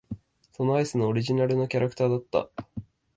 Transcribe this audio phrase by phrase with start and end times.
[0.51, 2.49] そのアイスのオリジナルのキャラクターだった。